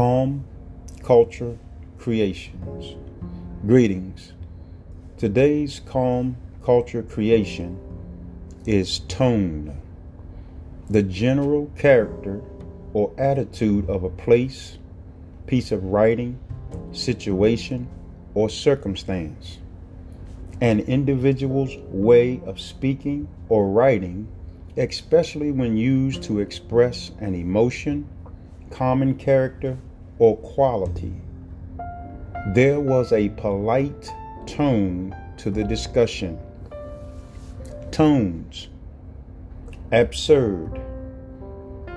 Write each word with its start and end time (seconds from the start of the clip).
Calm 0.00 0.46
Culture 1.02 1.58
Creations. 1.98 2.96
Greetings. 3.66 4.32
Today's 5.18 5.82
calm 5.84 6.38
culture 6.64 7.02
creation 7.02 7.78
is 8.64 9.00
tone, 9.00 9.78
the 10.88 11.02
general 11.02 11.70
character 11.76 12.40
or 12.94 13.12
attitude 13.18 13.90
of 13.90 14.02
a 14.02 14.08
place, 14.08 14.78
piece 15.46 15.70
of 15.70 15.84
writing, 15.84 16.40
situation, 16.92 17.86
or 18.32 18.48
circumstance. 18.48 19.58
An 20.62 20.80
individual's 20.80 21.76
way 21.90 22.40
of 22.46 22.58
speaking 22.58 23.28
or 23.50 23.68
writing, 23.68 24.28
especially 24.78 25.52
when 25.52 25.76
used 25.76 26.22
to 26.22 26.38
express 26.38 27.10
an 27.20 27.34
emotion, 27.34 28.08
common 28.70 29.14
character, 29.14 29.76
or 30.20 30.36
quality. 30.36 31.12
There 32.54 32.78
was 32.78 33.12
a 33.12 33.30
polite 33.30 34.12
tone 34.46 35.16
to 35.38 35.50
the 35.50 35.64
discussion. 35.64 36.38
Tones. 37.90 38.68
Absurd, 39.92 40.80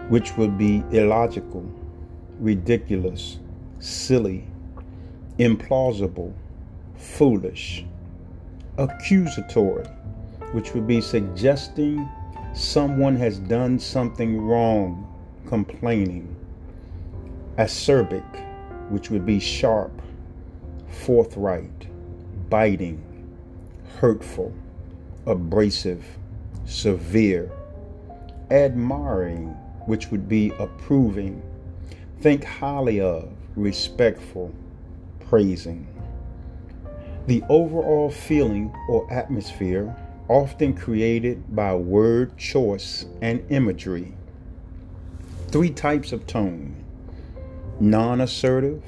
which 0.10 0.36
would 0.36 0.58
be 0.58 0.84
illogical, 0.92 1.64
ridiculous, 2.40 3.38
silly, 3.80 4.48
implausible, 5.38 6.34
foolish. 6.96 7.86
Accusatory, 8.78 9.86
which 10.54 10.74
would 10.74 10.88
be 10.88 11.02
suggesting 11.02 12.10
someone 12.56 13.16
has 13.16 13.38
done 13.38 13.78
something 13.78 14.42
wrong, 14.42 15.08
complaining. 15.46 16.36
Acerbic, 17.58 18.24
which 18.90 19.12
would 19.12 19.26
be 19.26 19.40
sharp, 19.40 20.02
forthright, 20.88 21.88
biting, 22.50 23.04
hurtful, 24.00 24.52
abrasive, 25.28 26.04
severe. 26.66 27.52
Admiring, 28.50 29.50
which 29.86 30.10
would 30.10 30.28
be 30.28 30.52
approving. 30.60 31.42
Think 32.22 32.44
highly 32.44 33.00
of, 33.00 33.32
respectful, 33.56 34.52
praising. 35.30 35.88
The 37.28 37.44
overall 37.50 38.10
feeling 38.10 38.76
or 38.90 39.12
atmosphere 39.14 39.96
often 40.28 40.74
created 40.74 41.56
by 41.56 41.76
word 41.76 42.36
choice 42.38 43.06
and 43.22 43.46
imagery. 43.50 44.14
Three 45.50 45.70
types 45.70 46.12
of 46.12 46.26
tone 46.26 46.83
non 47.80 48.22
assertive, 48.22 48.84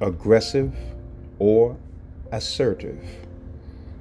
aggressive, 0.00 0.74
or 1.38 1.76
assertive. 2.30 3.04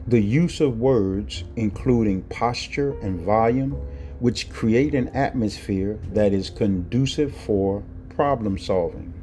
The 0.07 0.21
use 0.21 0.61
of 0.61 0.79
words, 0.79 1.43
including 1.55 2.23
posture 2.23 2.97
and 3.01 3.19
volume, 3.19 3.73
which 4.19 4.49
create 4.49 4.95
an 4.95 5.09
atmosphere 5.09 5.99
that 6.13 6.33
is 6.33 6.49
conducive 6.49 7.35
for 7.35 7.83
problem 8.09 8.57
solving. 8.57 9.13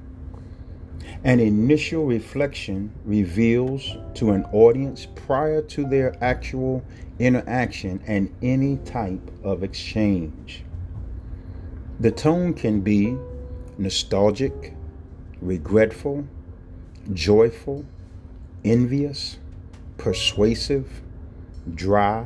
An 1.24 1.40
initial 1.40 2.04
reflection 2.04 2.92
reveals 3.04 3.96
to 4.14 4.30
an 4.30 4.44
audience 4.52 5.06
prior 5.06 5.62
to 5.62 5.84
their 5.84 6.16
actual 6.22 6.84
interaction 7.18 8.00
and 8.06 8.32
any 8.40 8.76
type 8.78 9.30
of 9.42 9.64
exchange. 9.64 10.64
The 11.98 12.12
tone 12.12 12.54
can 12.54 12.80
be 12.80 13.16
nostalgic, 13.78 14.74
regretful, 15.40 16.26
joyful, 17.12 17.84
envious, 18.64 19.38
persuasive, 19.96 21.02
dry, 21.74 22.24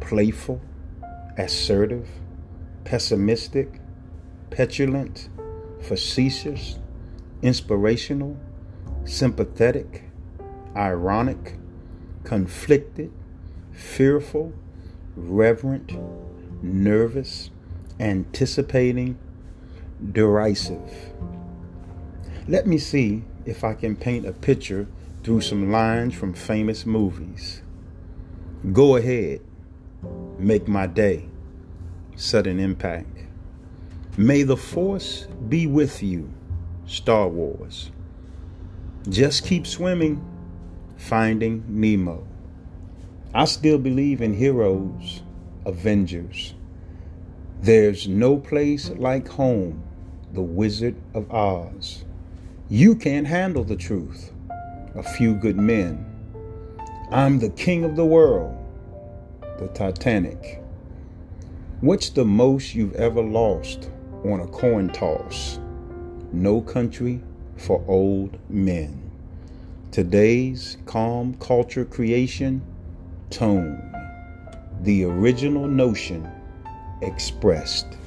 playful, 0.00 0.60
assertive, 1.36 2.08
pessimistic, 2.84 3.80
petulant, 4.50 5.28
facetious, 5.80 6.78
inspirational, 7.42 8.36
sympathetic, 9.04 10.04
ironic, 10.76 11.56
conflicted, 12.24 13.10
fearful, 13.72 14.52
reverent, 15.16 15.92
nervous, 16.62 17.50
anticipating, 17.98 19.18
derisive. 20.12 21.12
Let 22.48 22.66
me 22.66 22.78
see 22.78 23.22
if 23.46 23.62
I 23.62 23.74
can 23.74 23.94
paint 23.94 24.26
a 24.26 24.32
picture 24.32 24.88
through 25.22 25.42
some 25.42 25.70
lines 25.70 26.14
from 26.14 26.34
famous 26.34 26.84
movies. 26.84 27.62
Go 28.72 28.96
ahead, 28.96 29.40
make 30.38 30.66
my 30.66 30.88
day. 30.88 31.28
Sudden 32.16 32.58
impact. 32.58 33.26
May 34.16 34.42
the 34.42 34.56
force 34.56 35.26
be 35.48 35.66
with 35.66 36.02
you. 36.02 36.32
Star 36.84 37.28
Wars. 37.28 37.90
Just 39.08 39.46
keep 39.46 39.66
swimming. 39.66 40.24
Finding 40.96 41.64
Nemo. 41.68 42.26
I 43.32 43.46
still 43.46 43.78
believe 43.78 44.20
in 44.20 44.34
heroes, 44.34 45.22
Avengers. 45.64 46.54
There's 47.60 48.06
no 48.06 48.36
place 48.36 48.90
like 48.90 49.28
home, 49.28 49.82
The 50.32 50.42
Wizard 50.42 50.96
of 51.14 51.32
Oz. 51.32 52.04
You 52.72 52.94
can't 52.94 53.26
handle 53.26 53.64
the 53.64 53.76
truth. 53.76 54.32
A 54.94 55.02
few 55.02 55.34
good 55.34 55.58
men. 55.58 56.06
I'm 57.10 57.38
the 57.38 57.50
king 57.50 57.84
of 57.84 57.96
the 57.96 58.06
world. 58.06 58.56
The 59.58 59.68
Titanic. 59.74 60.62
What's 61.82 62.08
the 62.08 62.24
most 62.24 62.74
you've 62.74 62.94
ever 62.94 63.20
lost 63.20 63.90
on 64.24 64.40
a 64.40 64.46
coin 64.46 64.88
toss? 64.88 65.58
No 66.32 66.62
country 66.62 67.22
for 67.58 67.84
old 67.86 68.38
men. 68.48 69.10
Today's 69.90 70.78
calm 70.86 71.34
culture 71.34 71.84
creation 71.84 72.62
tone. 73.28 73.94
The 74.80 75.04
original 75.04 75.68
notion 75.68 76.26
expressed. 77.02 77.98